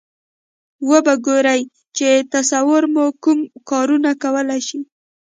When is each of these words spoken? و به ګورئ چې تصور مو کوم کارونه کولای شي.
و 0.89 0.91
به 1.05 1.13
ګورئ 1.25 1.61
چې 1.97 2.07
تصور 2.33 2.83
مو 2.93 3.05
کوم 3.23 3.39
کارونه 3.69 4.11
کولای 4.21 4.61
شي. 4.67 4.79